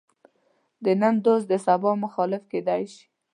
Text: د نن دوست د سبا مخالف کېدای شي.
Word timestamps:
د 0.83 0.85
نن 1.01 1.15
دوست 1.25 1.45
د 1.49 1.53
سبا 1.65 1.91
مخالف 2.03 2.43
کېدای 2.51 2.83
شي. 2.93 3.05